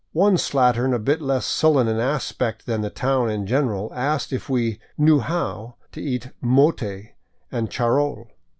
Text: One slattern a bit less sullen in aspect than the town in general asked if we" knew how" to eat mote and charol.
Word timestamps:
One 0.13 0.35
slattern 0.37 0.95
a 0.95 0.97
bit 0.97 1.21
less 1.21 1.45
sullen 1.45 1.87
in 1.87 1.99
aspect 1.99 2.65
than 2.65 2.81
the 2.81 2.89
town 2.89 3.29
in 3.29 3.45
general 3.45 3.91
asked 3.93 4.33
if 4.33 4.49
we" 4.49 4.79
knew 4.97 5.19
how" 5.19 5.75
to 5.91 6.01
eat 6.01 6.31
mote 6.41 6.81
and 6.81 7.69
charol. 7.69 8.25